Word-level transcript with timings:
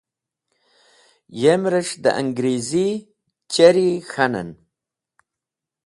Yem’res̃h 1.41 1.95
dẽ 2.03 2.15
Angrizi 2.21 2.87
cherry 3.51 3.89
k̃hanen. 4.11 4.49